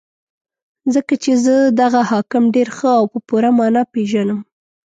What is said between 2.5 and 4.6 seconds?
ډېر ښه او په پوره مانا پېژنم.